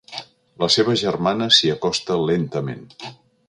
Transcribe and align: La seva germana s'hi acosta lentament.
La 0.63 0.69
seva 0.75 0.95
germana 1.03 1.49
s'hi 1.59 1.71
acosta 1.77 2.19
lentament. 2.33 2.85